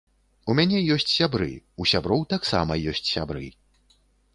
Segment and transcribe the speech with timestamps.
[0.53, 1.51] У мяне ёсць сябры,
[1.85, 3.51] у сяброў таксама ёсць сябры.